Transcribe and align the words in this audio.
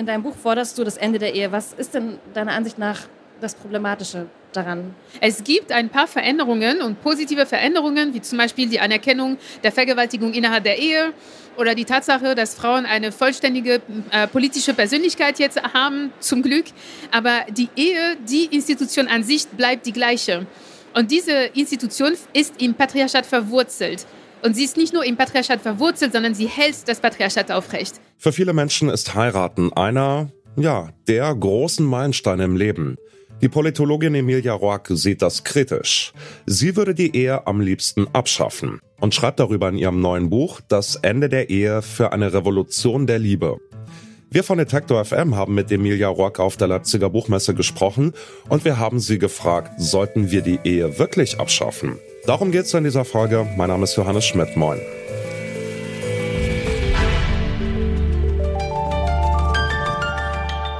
in 0.00 0.06
deinem 0.06 0.22
Buch 0.22 0.34
forderst 0.34 0.76
du 0.78 0.84
das 0.84 0.96
Ende 0.96 1.18
der 1.18 1.34
Ehe. 1.34 1.52
Was 1.52 1.72
ist 1.74 1.94
denn 1.94 2.18
deiner 2.34 2.52
Ansicht 2.52 2.78
nach 2.78 3.02
das 3.40 3.54
Problematische 3.54 4.26
daran? 4.52 4.94
Es 5.20 5.44
gibt 5.44 5.70
ein 5.70 5.90
paar 5.90 6.08
Veränderungen 6.08 6.80
und 6.80 7.02
positive 7.02 7.46
Veränderungen, 7.46 8.14
wie 8.14 8.22
zum 8.22 8.38
Beispiel 8.38 8.68
die 8.68 8.80
Anerkennung 8.80 9.36
der 9.62 9.72
Vergewaltigung 9.72 10.32
innerhalb 10.32 10.64
der 10.64 10.78
Ehe 10.78 11.12
oder 11.56 11.74
die 11.74 11.84
Tatsache, 11.84 12.34
dass 12.34 12.54
Frauen 12.54 12.86
eine 12.86 13.12
vollständige 13.12 13.82
äh, 14.10 14.26
politische 14.26 14.72
Persönlichkeit 14.72 15.38
jetzt 15.38 15.62
haben, 15.62 16.12
zum 16.18 16.42
Glück. 16.42 16.66
Aber 17.10 17.44
die 17.50 17.68
Ehe, 17.76 18.16
die 18.28 18.46
Institution 18.46 19.06
an 19.06 19.22
sich 19.22 19.46
bleibt 19.48 19.86
die 19.86 19.92
gleiche. 19.92 20.46
Und 20.94 21.10
diese 21.10 21.32
Institution 21.54 22.14
ist 22.32 22.60
im 22.60 22.74
Patriarchat 22.74 23.26
verwurzelt. 23.26 24.06
Und 24.42 24.54
sie 24.54 24.64
ist 24.64 24.78
nicht 24.78 24.94
nur 24.94 25.04
im 25.04 25.16
Patriarchat 25.16 25.60
verwurzelt, 25.60 26.12
sondern 26.14 26.34
sie 26.34 26.46
hält 26.46 26.88
das 26.88 26.98
Patriarchat 26.98 27.52
aufrecht. 27.52 28.00
Für 28.22 28.32
viele 28.32 28.52
Menschen 28.52 28.90
ist 28.90 29.14
Heiraten 29.14 29.72
einer, 29.72 30.30
ja, 30.54 30.90
der 31.08 31.34
großen 31.34 31.86
Meilensteine 31.86 32.44
im 32.44 32.54
Leben. 32.54 32.98
Die 33.40 33.48
Politologin 33.48 34.14
Emilia 34.14 34.52
Roark 34.52 34.88
sieht 34.90 35.22
das 35.22 35.42
kritisch. 35.42 36.12
Sie 36.44 36.76
würde 36.76 36.94
die 36.94 37.16
Ehe 37.16 37.46
am 37.46 37.62
liebsten 37.62 38.08
abschaffen 38.12 38.78
und 39.00 39.14
schreibt 39.14 39.40
darüber 39.40 39.70
in 39.70 39.78
ihrem 39.78 40.02
neuen 40.02 40.28
Buch 40.28 40.60
Das 40.68 40.96
Ende 40.96 41.30
der 41.30 41.48
Ehe 41.48 41.80
für 41.80 42.12
eine 42.12 42.34
Revolution 42.34 43.06
der 43.06 43.18
Liebe. 43.18 43.56
Wir 44.28 44.44
von 44.44 44.58
Detektor 44.58 45.02
FM 45.02 45.34
haben 45.34 45.54
mit 45.54 45.72
Emilia 45.72 46.08
Roark 46.08 46.40
auf 46.40 46.58
der 46.58 46.68
Leipziger 46.68 47.08
Buchmesse 47.08 47.54
gesprochen 47.54 48.12
und 48.50 48.66
wir 48.66 48.78
haben 48.78 49.00
sie 49.00 49.18
gefragt, 49.18 49.80
sollten 49.80 50.30
wir 50.30 50.42
die 50.42 50.60
Ehe 50.64 50.98
wirklich 50.98 51.40
abschaffen? 51.40 51.98
Darum 52.26 52.52
geht 52.52 52.66
es 52.66 52.74
in 52.74 52.84
dieser 52.84 53.06
Folge. 53.06 53.46
Mein 53.56 53.70
Name 53.70 53.84
ist 53.84 53.96
Johannes 53.96 54.26
Schmidt. 54.26 54.58
Moin. 54.58 54.78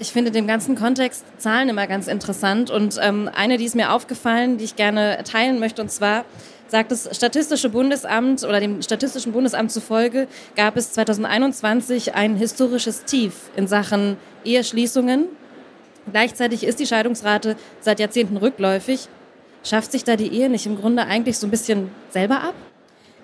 Ich 0.00 0.12
finde 0.12 0.30
dem 0.30 0.46
ganzen 0.46 0.76
Kontext 0.76 1.24
Zahlen 1.38 1.68
immer 1.68 1.88
ganz 1.88 2.06
interessant 2.06 2.70
und 2.70 2.98
ähm, 3.02 3.28
eine, 3.34 3.56
die 3.56 3.64
ist 3.64 3.74
mir 3.74 3.92
aufgefallen, 3.92 4.56
die 4.56 4.64
ich 4.64 4.76
gerne 4.76 5.24
teilen 5.24 5.58
möchte, 5.58 5.82
und 5.82 5.90
zwar 5.90 6.24
sagt 6.68 6.92
das 6.92 7.08
Statistische 7.16 7.68
Bundesamt 7.68 8.44
oder 8.44 8.60
dem 8.60 8.80
Statistischen 8.80 9.32
Bundesamt 9.32 9.72
zufolge 9.72 10.28
gab 10.54 10.76
es 10.76 10.92
2021 10.92 12.14
ein 12.14 12.36
historisches 12.36 13.04
Tief 13.06 13.50
in 13.56 13.66
Sachen 13.66 14.16
Eheschließungen. 14.44 15.26
Gleichzeitig 16.12 16.64
ist 16.64 16.78
die 16.78 16.86
Scheidungsrate 16.86 17.56
seit 17.80 17.98
Jahrzehnten 17.98 18.36
rückläufig. 18.36 19.08
Schafft 19.64 19.90
sich 19.90 20.04
da 20.04 20.14
die 20.14 20.32
Ehe 20.32 20.48
nicht 20.48 20.66
im 20.66 20.78
Grunde 20.78 21.04
eigentlich 21.04 21.38
so 21.38 21.46
ein 21.46 21.50
bisschen 21.50 21.90
selber 22.10 22.42
ab? 22.42 22.54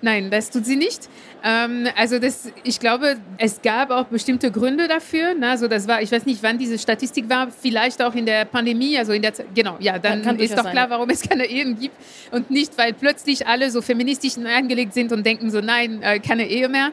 Nein, 0.01 0.29
das 0.29 0.51
tut 0.51 0.65
sie 0.65 0.75
nicht. 0.75 1.09
Ähm, 1.43 1.87
also 1.95 2.19
das, 2.19 2.51
ich 2.63 2.79
glaube, 2.79 3.17
es 3.37 3.61
gab 3.61 3.91
auch 3.91 4.05
bestimmte 4.05 4.51
Gründe 4.51 4.87
dafür. 4.87 5.33
Ne? 5.33 5.49
Also 5.49 5.67
das 5.67 5.87
war, 5.87 6.01
ich 6.01 6.11
weiß 6.11 6.25
nicht, 6.25 6.43
wann 6.43 6.57
diese 6.57 6.77
Statistik 6.77 7.29
war, 7.29 7.49
vielleicht 7.51 8.01
auch 8.01 8.13
in 8.13 8.25
der 8.25 8.45
Pandemie, 8.45 8.97
also 8.97 9.13
in 9.13 9.21
der 9.21 9.33
genau, 9.53 9.77
ja, 9.79 9.97
dann 9.97 10.21
Kann 10.21 10.39
ist 10.39 10.57
doch 10.57 10.63
sein. 10.63 10.73
klar, 10.73 10.89
warum 10.89 11.09
es 11.09 11.21
keine 11.21 11.45
Ehen 11.45 11.79
gibt 11.79 11.95
und 12.31 12.51
nicht, 12.51 12.77
weil 12.77 12.93
plötzlich 12.93 13.47
alle 13.47 13.71
so 13.71 13.81
feministisch 13.81 14.37
angelegt 14.37 14.93
sind 14.93 15.11
und 15.11 15.25
denken 15.25 15.49
so, 15.49 15.61
nein, 15.61 16.01
äh, 16.01 16.19
keine 16.19 16.47
Ehe 16.47 16.69
mehr. 16.69 16.91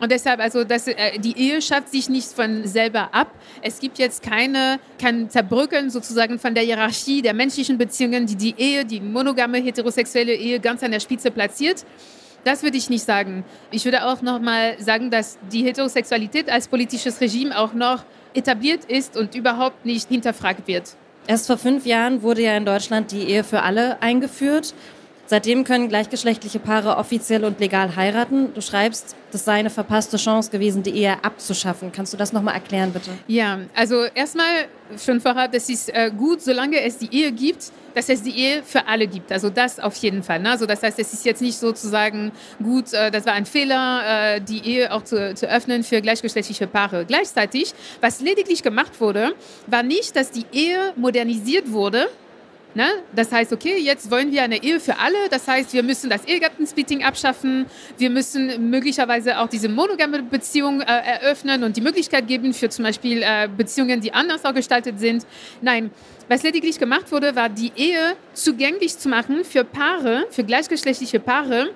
Und 0.00 0.10
deshalb, 0.10 0.40
also 0.40 0.64
das, 0.64 0.88
äh, 0.88 1.18
die 1.18 1.36
Ehe 1.36 1.60
schafft 1.60 1.90
sich 1.90 2.08
nicht 2.08 2.28
von 2.28 2.66
selber 2.66 3.14
ab. 3.14 3.34
Es 3.60 3.80
gibt 3.80 3.98
jetzt 3.98 4.22
keine, 4.22 4.80
kein 4.98 5.28
Zerbrücken 5.28 5.90
sozusagen 5.90 6.38
von 6.38 6.54
der 6.54 6.64
Hierarchie 6.64 7.20
der 7.20 7.34
menschlichen 7.34 7.76
Beziehungen, 7.76 8.26
die 8.26 8.36
die 8.36 8.54
Ehe, 8.56 8.86
die 8.86 9.00
monogame 9.00 9.58
heterosexuelle 9.58 10.34
Ehe 10.34 10.58
ganz 10.58 10.82
an 10.82 10.90
der 10.90 11.00
Spitze 11.00 11.30
platziert. 11.30 11.84
Das 12.44 12.62
würde 12.62 12.76
ich 12.76 12.88
nicht 12.88 13.04
sagen. 13.04 13.44
Ich 13.70 13.84
würde 13.84 14.06
auch 14.06 14.22
noch 14.22 14.40
mal 14.40 14.78
sagen, 14.80 15.10
dass 15.10 15.38
die 15.52 15.62
Heterosexualität 15.64 16.50
als 16.50 16.68
politisches 16.68 17.20
Regime 17.20 17.58
auch 17.58 17.74
noch 17.74 18.04
etabliert 18.34 18.84
ist 18.86 19.16
und 19.16 19.34
überhaupt 19.34 19.84
nicht 19.84 20.08
hinterfragt 20.08 20.66
wird. 20.66 20.96
Erst 21.26 21.46
vor 21.46 21.58
fünf 21.58 21.84
Jahren 21.86 22.22
wurde 22.22 22.42
ja 22.42 22.56
in 22.56 22.64
Deutschland 22.64 23.12
die 23.12 23.24
Ehe 23.24 23.44
für 23.44 23.62
alle 23.62 24.00
eingeführt. 24.02 24.74
Seitdem 25.30 25.62
können 25.62 25.88
gleichgeschlechtliche 25.88 26.58
Paare 26.58 26.96
offiziell 26.96 27.44
und 27.44 27.60
legal 27.60 27.94
heiraten. 27.94 28.52
Du 28.52 28.60
schreibst, 28.60 29.14
das 29.30 29.44
sei 29.44 29.52
eine 29.52 29.70
verpasste 29.70 30.16
Chance 30.16 30.50
gewesen, 30.50 30.82
die 30.82 30.90
Ehe 30.90 31.22
abzuschaffen. 31.22 31.92
Kannst 31.92 32.12
du 32.12 32.16
das 32.16 32.32
nochmal 32.32 32.54
erklären, 32.54 32.92
bitte? 32.92 33.12
Ja, 33.28 33.60
also 33.76 34.06
erstmal 34.12 34.66
schon 34.98 35.20
vorab, 35.20 35.52
das 35.52 35.68
ist 35.68 35.88
äh, 35.94 36.10
gut, 36.10 36.42
solange 36.42 36.80
es 36.80 36.98
die 36.98 37.14
Ehe 37.14 37.30
gibt, 37.30 37.70
dass 37.94 38.08
es 38.08 38.24
die 38.24 38.36
Ehe 38.36 38.64
für 38.64 38.88
alle 38.88 39.06
gibt. 39.06 39.30
Also 39.30 39.50
das 39.50 39.78
auf 39.78 39.94
jeden 39.98 40.24
Fall. 40.24 40.40
Ne? 40.40 40.50
Also 40.50 40.66
das 40.66 40.82
heißt, 40.82 40.98
es 40.98 41.12
ist 41.12 41.24
jetzt 41.24 41.42
nicht 41.42 41.58
sozusagen 41.58 42.32
gut, 42.60 42.92
äh, 42.92 43.12
das 43.12 43.24
war 43.24 43.34
ein 43.34 43.46
Fehler, 43.46 44.34
äh, 44.34 44.40
die 44.40 44.66
Ehe 44.66 44.92
auch 44.92 45.04
zu, 45.04 45.36
zu 45.36 45.48
öffnen 45.48 45.84
für 45.84 46.02
gleichgeschlechtliche 46.02 46.66
Paare. 46.66 47.04
Gleichzeitig, 47.04 47.72
was 48.00 48.20
lediglich 48.20 48.64
gemacht 48.64 49.00
wurde, 49.00 49.36
war 49.68 49.84
nicht, 49.84 50.16
dass 50.16 50.32
die 50.32 50.46
Ehe 50.50 50.92
modernisiert 50.96 51.70
wurde, 51.70 52.08
Ne? 52.74 52.88
Das 53.14 53.32
heißt, 53.32 53.52
okay, 53.52 53.78
jetzt 53.78 54.10
wollen 54.12 54.30
wir 54.30 54.42
eine 54.42 54.62
Ehe 54.62 54.78
für 54.78 54.96
alle. 54.98 55.28
Das 55.28 55.48
heißt, 55.48 55.72
wir 55.72 55.82
müssen 55.82 56.08
das 56.08 56.24
Ehegattensplitting 56.24 57.02
abschaffen. 57.02 57.66
Wir 57.98 58.10
müssen 58.10 58.70
möglicherweise 58.70 59.40
auch 59.40 59.48
diese 59.48 59.68
monogame 59.68 60.22
Beziehung 60.22 60.80
äh, 60.80 60.84
eröffnen 60.84 61.64
und 61.64 61.76
die 61.76 61.80
Möglichkeit 61.80 62.28
geben 62.28 62.54
für 62.54 62.68
zum 62.68 62.84
Beispiel 62.84 63.22
äh, 63.22 63.48
Beziehungen, 63.48 64.00
die 64.00 64.12
anders 64.12 64.44
auch 64.44 64.54
gestaltet 64.54 65.00
sind. 65.00 65.26
Nein, 65.60 65.90
was 66.28 66.44
lediglich 66.44 66.78
gemacht 66.78 67.10
wurde, 67.10 67.34
war 67.34 67.48
die 67.48 67.72
Ehe 67.74 68.14
zugänglich 68.34 68.96
zu 68.96 69.08
machen 69.08 69.44
für 69.44 69.64
Paare, 69.64 70.26
für 70.30 70.44
gleichgeschlechtliche 70.44 71.18
Paare, 71.18 71.70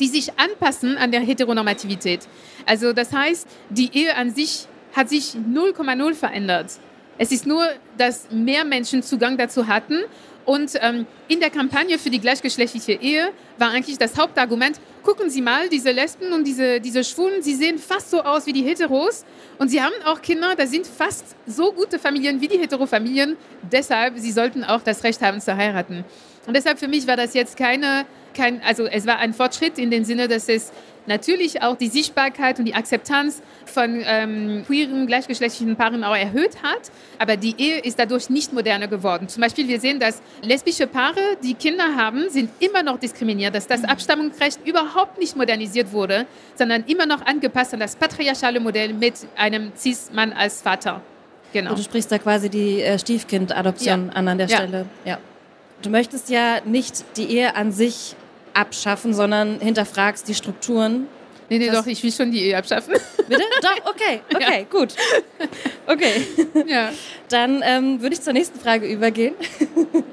die 0.00 0.08
sich 0.08 0.36
anpassen 0.36 0.96
an 0.96 1.12
der 1.12 1.20
Heteronormativität. 1.20 2.26
Also 2.66 2.92
das 2.92 3.12
heißt, 3.12 3.46
die 3.70 3.96
Ehe 3.96 4.16
an 4.16 4.34
sich 4.34 4.66
hat 4.96 5.08
sich 5.08 5.34
0,0 5.34 6.14
verändert. 6.14 6.72
Es 7.18 7.32
ist 7.32 7.46
nur, 7.46 7.66
dass 7.98 8.30
mehr 8.30 8.64
Menschen 8.64 9.02
Zugang 9.02 9.36
dazu 9.36 9.66
hatten. 9.66 10.00
Und 10.44 10.72
ähm, 10.80 11.06
in 11.28 11.38
der 11.38 11.50
Kampagne 11.50 11.98
für 11.98 12.10
die 12.10 12.18
gleichgeschlechtliche 12.18 12.92
Ehe 12.92 13.28
war 13.58 13.70
eigentlich 13.70 13.96
das 13.96 14.18
Hauptargument, 14.18 14.80
gucken 15.02 15.30
Sie 15.30 15.40
mal, 15.40 15.68
diese 15.68 15.92
Lesben 15.92 16.32
und 16.32 16.44
diese, 16.44 16.80
diese 16.80 17.04
Schwulen, 17.04 17.42
sie 17.42 17.54
sehen 17.54 17.78
fast 17.78 18.10
so 18.10 18.22
aus 18.22 18.46
wie 18.46 18.52
die 18.52 18.62
Heteros. 18.62 19.24
Und 19.58 19.68
sie 19.68 19.80
haben 19.80 19.94
auch 20.04 20.20
Kinder, 20.20 20.54
da 20.56 20.66
sind 20.66 20.86
fast 20.86 21.36
so 21.46 21.72
gute 21.72 21.98
Familien 21.98 22.40
wie 22.40 22.48
die 22.48 22.58
Heterofamilien. 22.58 23.36
Deshalb, 23.70 24.18
sie 24.18 24.32
sollten 24.32 24.64
auch 24.64 24.82
das 24.82 25.04
Recht 25.04 25.22
haben 25.22 25.40
zu 25.40 25.56
heiraten. 25.56 26.04
Und 26.46 26.56
deshalb 26.56 26.78
für 26.78 26.88
mich 26.88 27.06
war 27.06 27.16
das 27.16 27.34
jetzt 27.34 27.56
keine, 27.56 28.04
kein, 28.34 28.60
also 28.62 28.86
es 28.86 29.06
war 29.06 29.18
ein 29.18 29.34
Fortschritt 29.34 29.78
in 29.78 29.90
dem 29.90 30.04
Sinne, 30.04 30.26
dass 30.26 30.48
es 30.48 30.72
natürlich 31.06 31.62
auch 31.62 31.76
die 31.76 31.88
Sichtbarkeit 31.88 32.58
und 32.58 32.64
die 32.64 32.74
Akzeptanz 32.74 33.42
von 33.66 34.02
ähm, 34.04 34.64
queeren, 34.66 35.06
gleichgeschlechtlichen 35.06 35.76
Paaren 35.76 36.04
auch 36.04 36.16
erhöht 36.16 36.62
hat. 36.62 36.90
Aber 37.18 37.36
die 37.36 37.54
Ehe 37.58 37.78
ist 37.80 37.98
dadurch 37.98 38.30
nicht 38.30 38.52
moderner 38.52 38.88
geworden. 38.88 39.28
Zum 39.28 39.40
Beispiel, 39.40 39.68
wir 39.68 39.80
sehen, 39.80 40.00
dass 40.00 40.22
lesbische 40.42 40.86
Paare, 40.86 41.20
die 41.42 41.54
Kinder 41.54 41.96
haben, 41.96 42.28
sind 42.28 42.50
immer 42.60 42.82
noch 42.82 42.98
diskriminiert, 42.98 43.54
dass 43.54 43.66
das 43.66 43.84
Abstammungsrecht 43.84 44.66
überhaupt 44.66 45.18
nicht 45.18 45.36
modernisiert 45.36 45.92
wurde, 45.92 46.26
sondern 46.54 46.84
immer 46.86 47.06
noch 47.06 47.24
angepasst 47.24 47.74
an 47.74 47.80
das 47.80 47.96
patriarchale 47.96 48.60
Modell 48.60 48.92
mit 48.92 49.14
einem 49.36 49.72
Cis-Mann 49.76 50.32
als 50.32 50.62
Vater. 50.62 51.00
Genau. 51.52 51.74
du 51.74 51.82
sprichst 51.82 52.10
da 52.10 52.18
quasi 52.18 52.48
die 52.48 52.80
äh, 52.80 52.98
Stiefkind-Adoption 52.98 54.06
ja. 54.06 54.12
an 54.14 54.28
an 54.28 54.38
der 54.38 54.46
ja. 54.46 54.56
Stelle. 54.56 54.86
Ja. 55.04 55.18
Du 55.82 55.90
möchtest 55.90 56.30
ja 56.30 56.60
nicht 56.64 57.04
die 57.16 57.24
Ehe 57.24 57.56
an 57.56 57.72
sich 57.72 58.14
abschaffen, 58.54 59.14
sondern 59.14 59.60
hinterfragst 59.60 60.28
die 60.28 60.34
Strukturen. 60.34 61.08
Nee, 61.48 61.58
nee, 61.58 61.70
doch, 61.70 61.86
ich 61.86 62.02
will 62.02 62.12
schon 62.12 62.30
die 62.30 62.40
Ehe 62.44 62.56
abschaffen. 62.56 62.94
Bitte? 63.28 63.42
Doch, 63.60 63.90
okay, 63.90 64.20
okay, 64.34 64.60
ja. 64.60 64.78
gut. 64.78 64.94
Okay. 65.86 66.26
Ja. 66.66 66.90
Dann 67.28 67.62
ähm, 67.64 68.00
würde 68.00 68.14
ich 68.14 68.22
zur 68.22 68.32
nächsten 68.32 68.58
Frage 68.58 68.86
übergehen. 68.86 69.34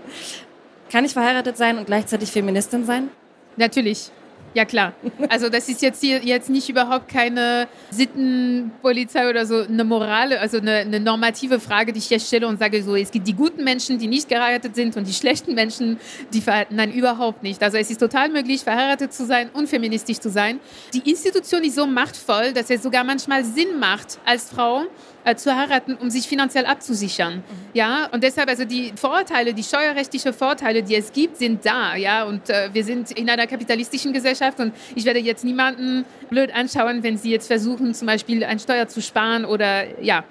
Kann 0.92 1.06
ich 1.06 1.14
verheiratet 1.14 1.56
sein 1.56 1.78
und 1.78 1.86
gleichzeitig 1.86 2.32
Feministin 2.32 2.86
sein? 2.86 3.10
Natürlich. 3.56 4.12
Ja 4.54 4.66
klar. 4.66 4.94
Also 5.30 5.50
das 5.50 5.70
ist 5.70 5.82
jetzt 5.82 6.02
hier 6.02 6.24
jetzt 6.24 6.50
nicht 6.50 6.70
überhaupt 6.70 7.08
keine 7.08 7.68
Sittenpolizei 7.92 9.30
oder 9.30 9.46
so 9.46 9.64
eine 9.64 9.84
Morale, 9.84 10.40
also 10.40 10.58
eine, 10.58 10.78
eine, 10.78 11.00
normative 11.00 11.60
Frage, 11.60 11.94
die 11.94 12.00
ich 12.00 12.10
jetzt 12.10 12.28
stelle 12.28 12.48
und 12.48 12.58
sage 12.58 12.82
so, 12.84 12.96
es 12.96 13.12
gibt 13.12 13.28
die 13.28 13.34
guten 13.34 13.64
Menschen, 13.64 14.00
die 14.00 14.08
nicht 14.08 14.28
geheiratet 14.28 14.76
sind 14.76 14.98
und 14.98 15.08
die 15.08 15.14
schlechten 15.14 15.54
Menschen, 15.54 16.00
die 16.34 16.42
verheiratet. 16.42 16.76
Nein, 16.76 16.92
überhaupt 16.92 17.44
nicht. 17.44 17.62
Also 17.62 17.78
es 17.78 17.92
ist 17.92 18.00
total 18.00 18.30
möglich, 18.30 18.64
verheiratet 18.64 19.14
zu 19.14 19.26
sein 19.26 19.50
und 19.54 19.70
feministisch 19.70 20.20
zu 20.20 20.30
sein. 20.30 20.60
Die 20.94 21.10
Institution 21.10 21.64
ist 21.64 21.76
so 21.76 21.86
machtvoll, 21.86 22.52
dass 22.54 22.70
es 22.70 22.82
sogar 22.82 23.04
manchmal 23.04 23.44
Sinn 23.46 23.80
macht, 23.80 24.20
als 24.26 24.50
Frau 24.50 24.86
äh, 25.24 25.36
zu 25.36 25.56
heiraten, 25.56 25.96
um 25.96 26.10
sich 26.10 26.28
finanziell 26.28 26.66
abzusichern. 26.66 27.36
Mhm. 27.36 27.44
Ja, 27.74 28.10
und 28.12 28.24
deshalb 28.24 28.50
also 28.50 28.66
die 28.66 28.94
Vorteile, 28.96 29.54
die 29.54 29.64
steuerrechtlichen 29.64 30.34
Vorteile, 30.34 30.84
die 30.84 30.96
es 30.96 31.12
gibt, 31.12 31.38
sind 31.38 31.66
da. 31.66 31.96
Ja, 31.96 32.24
und 32.24 32.50
äh, 32.50 32.70
wir 32.74 32.84
sind 32.84 33.12
in 33.12 33.30
einer 33.30 33.48
kapitalistischen 33.48 34.14
Gesellschaft 34.14 34.60
und 34.60 34.74
ich 34.96 35.06
werde 35.06 35.20
jetzt 35.20 35.44
niemanden 35.44 36.06
blöd 36.30 36.54
anschauen, 36.54 37.04
wenn 37.04 37.18
sie 37.18 37.32
jetzt 37.32 37.48
versuchen, 37.48 37.94
zum 37.94 38.08
Beispiel 38.08 38.44
eine 38.44 38.60
Steuer 38.60 38.88
zu 38.88 39.02
sparen 39.02 39.46
oder 39.46 40.02
ja. 40.02 40.24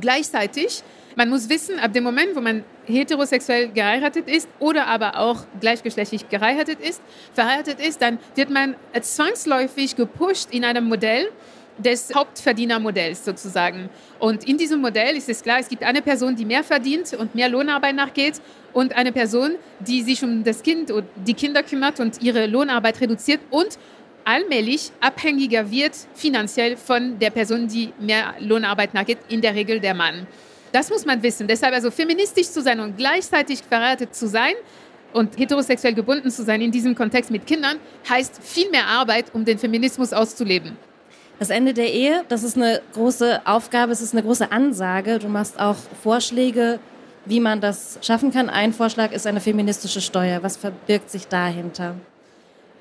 Gleichzeitig, 0.00 0.84
man 1.16 1.28
muss 1.28 1.48
wissen, 1.48 1.80
ab 1.80 1.92
dem 1.92 2.04
Moment, 2.04 2.36
wo 2.36 2.40
man 2.40 2.62
heterosexuell 2.86 3.68
geheiratet 3.68 4.28
ist 4.28 4.48
oder 4.60 4.86
aber 4.86 5.18
auch 5.18 5.44
gleichgeschlechtlich 5.60 6.28
geheiratet 6.28 6.78
ist, 6.80 7.02
verheiratet 7.34 7.80
ist, 7.80 8.00
dann 8.00 8.18
wird 8.36 8.50
man 8.50 8.76
zwangsläufig 9.00 9.96
gepusht 9.96 10.48
in 10.52 10.64
einem 10.64 10.84
Modell, 10.84 11.28
des 11.82 12.12
Hauptverdienermodells 12.14 13.24
sozusagen. 13.24 13.88
Und 14.18 14.48
in 14.48 14.56
diesem 14.56 14.80
Modell 14.80 15.16
ist 15.16 15.28
es 15.28 15.42
klar, 15.42 15.58
es 15.60 15.68
gibt 15.68 15.82
eine 15.82 16.02
Person, 16.02 16.36
die 16.36 16.44
mehr 16.44 16.64
verdient 16.64 17.14
und 17.14 17.34
mehr 17.34 17.48
Lohnarbeit 17.48 17.94
nachgeht 17.94 18.40
und 18.72 18.94
eine 18.94 19.12
Person, 19.12 19.56
die 19.80 20.02
sich 20.02 20.22
um 20.22 20.44
das 20.44 20.62
Kind 20.62 20.90
und 20.90 21.04
die 21.16 21.34
Kinder 21.34 21.62
kümmert 21.62 22.00
und 22.00 22.22
ihre 22.22 22.46
Lohnarbeit 22.46 23.00
reduziert 23.00 23.40
und 23.50 23.78
allmählich 24.24 24.92
abhängiger 25.00 25.70
wird 25.70 25.92
finanziell 26.14 26.76
von 26.76 27.18
der 27.18 27.30
Person, 27.30 27.68
die 27.68 27.92
mehr 27.98 28.34
Lohnarbeit 28.38 28.94
nachgeht, 28.94 29.18
in 29.28 29.40
der 29.40 29.54
Regel 29.54 29.80
der 29.80 29.94
Mann. 29.94 30.26
Das 30.72 30.90
muss 30.90 31.04
man 31.04 31.22
wissen. 31.22 31.48
Deshalb 31.48 31.74
also 31.74 31.90
feministisch 31.90 32.48
zu 32.48 32.62
sein 32.62 32.78
und 32.80 32.96
gleichzeitig 32.96 33.62
verheiratet 33.62 34.14
zu 34.14 34.28
sein 34.28 34.54
und 35.12 35.36
heterosexuell 35.36 35.94
gebunden 35.94 36.30
zu 36.30 36.44
sein 36.44 36.60
in 36.60 36.70
diesem 36.70 36.94
Kontext 36.94 37.30
mit 37.30 37.46
Kindern, 37.46 37.78
heißt 38.08 38.40
viel 38.42 38.70
mehr 38.70 38.86
Arbeit, 38.86 39.34
um 39.34 39.44
den 39.44 39.58
Feminismus 39.58 40.12
auszuleben. 40.12 40.76
Das 41.40 41.48
Ende 41.48 41.72
der 41.72 41.90
Ehe, 41.90 42.22
das 42.28 42.42
ist 42.42 42.58
eine 42.58 42.82
große 42.92 43.40
Aufgabe, 43.46 43.92
es 43.92 44.02
ist 44.02 44.12
eine 44.12 44.22
große 44.22 44.52
Ansage. 44.52 45.18
Du 45.18 45.28
machst 45.28 45.58
auch 45.58 45.76
Vorschläge, 46.02 46.78
wie 47.24 47.40
man 47.40 47.62
das 47.62 47.98
schaffen 48.02 48.30
kann. 48.30 48.50
Ein 48.50 48.74
Vorschlag 48.74 49.10
ist 49.12 49.26
eine 49.26 49.40
feministische 49.40 50.02
Steuer. 50.02 50.42
Was 50.42 50.58
verbirgt 50.58 51.08
sich 51.08 51.28
dahinter? 51.28 51.94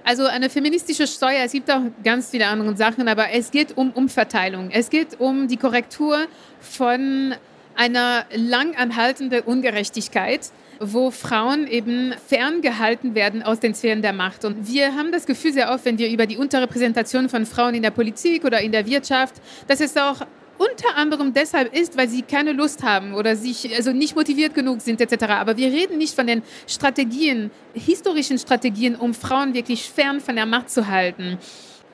Also 0.04 0.26
eine 0.26 0.50
feministische 0.50 1.08
Steuer, 1.08 1.46
es 1.46 1.54
gibt 1.54 1.72
auch 1.72 1.84
ganz 2.04 2.32
viele 2.32 2.48
andere 2.48 2.76
Sachen, 2.76 3.08
aber 3.08 3.32
es 3.32 3.50
geht 3.50 3.78
um 3.78 3.92
Umverteilung. 3.92 4.72
Es 4.72 4.90
geht 4.90 5.18
um 5.22 5.48
die 5.48 5.56
Korrektur 5.56 6.26
von 6.60 7.36
einer 7.78 8.26
lang 8.36 8.76
anhaltenden 8.76 9.40
Ungerechtigkeit 9.44 10.52
wo 10.80 11.12
Frauen 11.12 11.68
eben 11.68 12.14
ferngehalten 12.28 13.16
werden 13.16 13.44
aus 13.44 13.60
den 13.60 13.74
Sphären 13.74 14.02
der 14.02 14.14
Macht. 14.14 14.46
Und 14.46 14.68
wir 14.68 14.96
haben 14.96 15.12
das 15.12 15.26
Gefühl 15.26 15.54
sehr 15.54 15.72
oft, 15.72 15.86
wenn 15.86 15.98
wir 15.98 16.10
über 16.10 16.26
die 16.26 16.38
Unterrepräsentation 16.38 17.30
von 17.30 17.46
Frauen 17.46 17.76
in 17.76 17.84
der 17.84 17.92
Politik 17.92 18.46
oder 18.46 18.62
in 18.62 18.72
der 18.72 18.86
Wirtschaft, 18.86 19.36
dass 19.68 19.82
es 19.82 19.96
auch 19.98 20.22
unter 20.58 20.98
anderem 20.98 21.34
deshalb 21.34 21.74
ist, 21.74 21.98
weil 21.98 22.10
sie 22.10 22.22
keine 22.22 22.52
Lust 22.52 22.84
haben 22.84 23.14
oder 23.14 23.36
sich 23.36 23.74
also 23.76 23.94
nicht 23.94 24.16
motiviert 24.16 24.54
genug 24.54 24.82
sind 24.82 25.00
etc. 25.00 25.24
Aber 25.30 25.56
wir 25.56 25.68
reden 25.68 25.98
nicht 25.98 26.14
von 26.14 26.28
den 26.28 26.44
Strategien, 26.68 27.50
historischen 27.74 28.38
Strategien, 28.38 28.96
um 28.96 29.14
Frauen 29.14 29.54
wirklich 29.54 29.90
fern 29.90 30.20
von 30.20 30.36
der 30.36 30.46
Macht 30.46 30.70
zu 30.70 30.88
halten. 30.88 31.38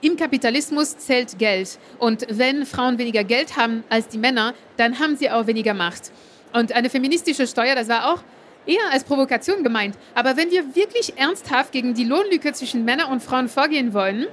Im 0.01 0.17
Kapitalismus 0.17 0.97
zählt 0.97 1.38
Geld. 1.38 1.77
Und 1.99 2.25
wenn 2.29 2.65
Frauen 2.65 2.97
weniger 2.97 3.23
Geld 3.23 3.55
haben 3.55 3.83
als 3.89 4.07
die 4.07 4.17
Männer, 4.17 4.53
dann 4.77 4.99
haben 4.99 5.15
sie 5.15 5.29
auch 5.29 5.47
weniger 5.47 5.73
Macht. 5.73 6.11
Und 6.51 6.71
eine 6.71 6.89
feministische 6.89 7.47
Steuer, 7.47 7.75
das 7.75 7.88
war 7.88 8.13
auch 8.13 8.23
eher 8.65 8.91
als 8.91 9.03
Provokation 9.03 9.63
gemeint. 9.63 9.95
Aber 10.13 10.38
wenn 10.38 10.51
wir 10.51 10.75
wirklich 10.75 11.17
ernsthaft 11.17 11.71
gegen 11.71 11.94
die 11.94 12.03
Lohnlücke 12.03 12.53
zwischen 12.53 12.85
Männern 12.85 13.12
und 13.12 13.23
Frauen 13.23 13.50
vorgehen 13.50 13.94
wollen, 13.94 14.27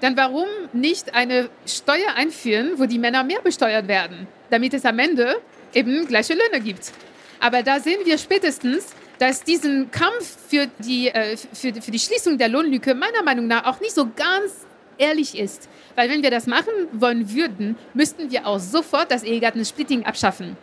dann 0.00 0.16
warum 0.16 0.46
nicht 0.72 1.14
eine 1.14 1.48
Steuer 1.66 2.14
einführen, 2.16 2.72
wo 2.76 2.86
die 2.86 2.98
Männer 2.98 3.22
mehr 3.22 3.40
besteuert 3.40 3.86
werden, 3.86 4.26
damit 4.50 4.74
es 4.74 4.84
am 4.84 4.98
Ende 4.98 5.36
eben 5.74 6.06
gleiche 6.06 6.34
Löhne 6.34 6.60
gibt. 6.62 6.92
Aber 7.38 7.62
da 7.62 7.80
sehen 7.80 8.00
wir 8.04 8.18
spätestens, 8.18 8.94
dass 9.18 9.44
diesen 9.44 9.90
Kampf 9.90 10.36
für 10.48 10.66
die, 10.78 11.08
äh, 11.08 11.36
für, 11.36 11.72
für 11.80 11.90
die 11.90 11.98
Schließung 11.98 12.38
der 12.38 12.48
Lohnlücke 12.48 12.94
meiner 12.94 13.22
Meinung 13.22 13.46
nach 13.46 13.64
auch 13.64 13.80
nicht 13.80 13.94
so 13.94 14.08
ganz 14.16 14.66
ehrlich 14.98 15.38
ist. 15.38 15.68
Weil 15.94 16.10
wenn 16.10 16.22
wir 16.22 16.30
das 16.30 16.46
machen 16.46 16.72
wollen 16.92 17.32
würden, 17.32 17.76
müssten 17.94 18.30
wir 18.30 18.46
auch 18.46 18.58
sofort 18.58 19.10
das 19.10 19.22
Ehegattensplitting 19.22 20.04
abschaffen. 20.04 20.56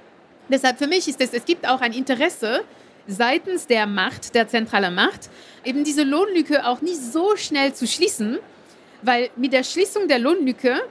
Deshalb 0.50 0.78
für 0.78 0.88
mich 0.88 1.07
ist 1.07 1.22
es, 1.22 1.34
es 1.34 1.46
gibt 1.46 1.68
auch 1.68 1.81
ein 1.81 1.94
Interesse 1.94 2.62
seitens 3.07 3.68
der 3.68 3.88
Macht, 3.88 4.36
der 4.36 4.48
zentralen 4.48 4.94
Macht, 4.94 5.30
eben 5.63 5.84
diese 5.84 6.04
Lohnlücke 6.04 6.66
auch 6.66 6.81
nicht 6.81 7.01
so 7.01 7.36
schnell 7.36 7.74
zu 7.74 7.88
schließen, 7.88 8.38
weil 9.01 9.30
mit 9.36 9.54
der 9.54 9.63
Schließung 9.63 10.07
der 10.07 10.19
Lohnlücke 10.19 10.81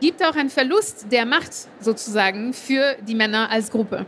gibt 0.00 0.24
auch 0.24 0.36
ein 0.36 0.50
Verlust 0.50 1.06
der 1.10 1.26
Macht 1.26 1.52
sozusagen 1.80 2.52
für 2.52 2.96
die 3.02 3.14
Männer 3.14 3.50
als 3.50 3.70
Gruppe. 3.70 4.06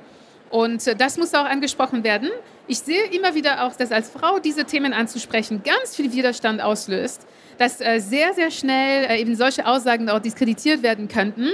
Und 0.50 1.00
das 1.00 1.18
muss 1.18 1.34
auch 1.34 1.44
angesprochen 1.44 2.04
werden. 2.04 2.30
Ich 2.66 2.78
sehe 2.78 3.04
immer 3.06 3.34
wieder 3.34 3.64
auch, 3.64 3.74
dass 3.74 3.92
als 3.92 4.10
Frau 4.10 4.38
diese 4.38 4.64
Themen 4.64 4.92
anzusprechen 4.92 5.62
ganz 5.62 5.96
viel 5.96 6.12
Widerstand 6.12 6.60
auslöst, 6.60 7.26
dass 7.58 7.80
äh, 7.80 7.98
sehr, 7.98 8.34
sehr 8.34 8.50
schnell 8.50 9.04
äh, 9.04 9.20
eben 9.20 9.34
solche 9.34 9.66
Aussagen 9.66 10.08
auch 10.08 10.20
diskreditiert 10.20 10.82
werden 10.82 11.08
könnten 11.08 11.50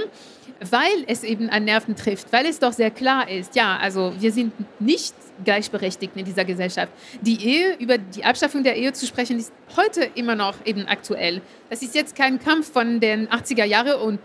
weil 0.59 1.03
es 1.07 1.23
eben 1.23 1.49
an 1.49 1.65
Nerven 1.65 1.95
trifft, 1.95 2.31
weil 2.31 2.45
es 2.45 2.59
doch 2.59 2.73
sehr 2.73 2.91
klar 2.91 3.29
ist, 3.29 3.55
ja, 3.55 3.77
also 3.77 4.13
wir 4.19 4.31
sind 4.31 4.53
nicht 4.79 5.13
gleichberechtigt 5.43 6.15
in 6.15 6.25
dieser 6.25 6.45
Gesellschaft. 6.45 6.91
Die 7.21 7.45
Ehe, 7.45 7.75
über 7.79 7.97
die 7.97 8.23
Abschaffung 8.23 8.63
der 8.63 8.75
Ehe 8.77 8.93
zu 8.93 9.05
sprechen, 9.05 9.37
ist 9.37 9.51
heute 9.75 10.09
immer 10.15 10.35
noch 10.35 10.55
eben 10.65 10.85
aktuell. 10.87 11.41
Das 11.69 11.81
ist 11.81 11.95
jetzt 11.95 12.15
kein 12.15 12.39
Kampf 12.39 12.71
von 12.71 12.99
den 12.99 13.27
80er 13.27 13.65
Jahren 13.65 13.99
und 13.99 14.19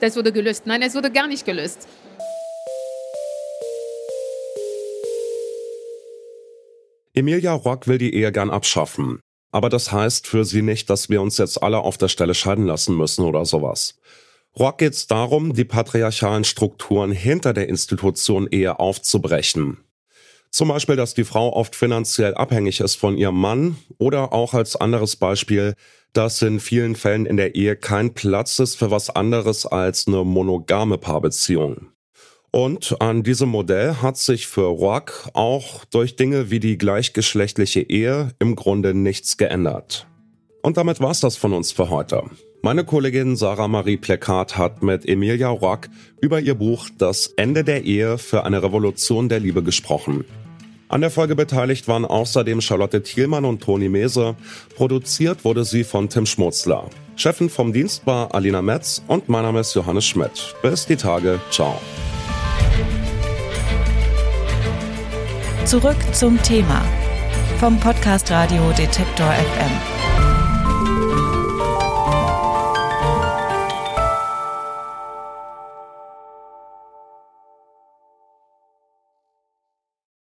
das 0.00 0.16
wurde 0.16 0.32
gelöst. 0.32 0.66
Nein, 0.66 0.82
es 0.82 0.94
wurde 0.94 1.10
gar 1.10 1.26
nicht 1.26 1.44
gelöst. 1.44 1.88
Emilia 7.14 7.54
Rock 7.54 7.88
will 7.88 7.96
die 7.96 8.14
Ehe 8.14 8.30
gern 8.30 8.50
abschaffen. 8.50 9.20
Aber 9.50 9.70
das 9.70 9.90
heißt 9.90 10.26
für 10.26 10.44
sie 10.44 10.60
nicht, 10.60 10.90
dass 10.90 11.08
wir 11.08 11.22
uns 11.22 11.38
jetzt 11.38 11.62
alle 11.62 11.78
auf 11.78 11.96
der 11.96 12.08
Stelle 12.08 12.34
scheiden 12.34 12.66
lassen 12.66 12.94
müssen 12.94 13.24
oder 13.24 13.46
sowas. 13.46 13.98
Rock 14.58 14.78
geht 14.78 14.94
es 14.94 15.06
darum, 15.06 15.52
die 15.52 15.64
patriarchalen 15.64 16.44
Strukturen 16.44 17.12
hinter 17.12 17.52
der 17.52 17.68
Institution 17.68 18.48
Ehe 18.50 18.78
aufzubrechen. 18.78 19.78
Zum 20.50 20.68
Beispiel, 20.68 20.96
dass 20.96 21.12
die 21.12 21.24
Frau 21.24 21.52
oft 21.52 21.76
finanziell 21.76 22.34
abhängig 22.34 22.80
ist 22.80 22.94
von 22.94 23.18
ihrem 23.18 23.38
Mann 23.38 23.76
oder 23.98 24.32
auch 24.32 24.54
als 24.54 24.74
anderes 24.74 25.16
Beispiel, 25.16 25.74
dass 26.14 26.40
in 26.40 26.60
vielen 26.60 26.96
Fällen 26.96 27.26
in 27.26 27.36
der 27.36 27.54
Ehe 27.54 27.76
kein 27.76 28.14
Platz 28.14 28.58
ist 28.58 28.76
für 28.76 28.90
was 28.90 29.10
anderes 29.10 29.66
als 29.66 30.06
eine 30.06 30.24
monogame 30.24 30.96
Paarbeziehung. 30.96 31.88
Und 32.50 32.96
an 33.02 33.22
diesem 33.22 33.50
Modell 33.50 33.96
hat 34.00 34.16
sich 34.16 34.46
für 34.46 34.68
Rock 34.68 35.28
auch 35.34 35.84
durch 35.84 36.16
Dinge 36.16 36.50
wie 36.50 36.60
die 36.60 36.78
gleichgeschlechtliche 36.78 37.82
Ehe 37.82 38.30
im 38.38 38.56
Grunde 38.56 38.94
nichts 38.94 39.36
geändert. 39.36 40.06
Und 40.66 40.76
damit 40.76 40.98
war's 40.98 41.20
das 41.20 41.36
von 41.36 41.52
uns 41.52 41.70
für 41.70 41.90
heute. 41.90 42.24
Meine 42.60 42.82
Kollegin 42.82 43.36
Sarah 43.36 43.68
Marie 43.68 43.98
Plekat 43.98 44.58
hat 44.58 44.82
mit 44.82 45.08
Emilia 45.08 45.48
Rock 45.48 45.86
über 46.20 46.40
ihr 46.40 46.56
Buch 46.56 46.88
Das 46.98 47.28
Ende 47.36 47.62
der 47.62 47.84
Ehe 47.84 48.18
für 48.18 48.42
eine 48.42 48.64
Revolution 48.64 49.28
der 49.28 49.38
Liebe 49.38 49.62
gesprochen. 49.62 50.24
An 50.88 51.02
der 51.02 51.12
Folge 51.12 51.36
beteiligt 51.36 51.86
waren 51.86 52.04
außerdem 52.04 52.60
Charlotte 52.60 53.00
Thielmann 53.00 53.44
und 53.44 53.62
Toni 53.62 53.88
Mese. 53.88 54.34
Produziert 54.74 55.44
wurde 55.44 55.64
sie 55.64 55.84
von 55.84 56.08
Tim 56.08 56.26
Schmutzler. 56.26 56.90
Chefin 57.14 57.48
vom 57.48 57.72
Dienst 57.72 58.04
war 58.04 58.34
Alina 58.34 58.60
Metz 58.60 59.04
und 59.06 59.28
mein 59.28 59.44
Name 59.44 59.60
ist 59.60 59.72
Johannes 59.72 60.04
Schmidt. 60.04 60.56
Bis 60.62 60.84
die 60.84 60.96
Tage. 60.96 61.38
Ciao. 61.52 61.80
Zurück 65.64 65.98
zum 66.10 66.42
Thema 66.42 66.84
vom 67.60 67.78
Podcast 67.78 68.32
Radio 68.32 68.72
Detektor 68.72 69.32
FM. 69.32 69.95